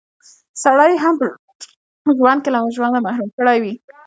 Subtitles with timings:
[0.63, 1.15] سړی يې هم
[2.05, 3.73] په ژوند کښې له ژونده محروم کړی وي